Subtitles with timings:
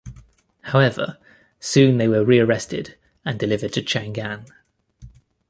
[0.61, 1.19] However,
[1.59, 4.47] soon they were rearrested and delivered to Chang'an.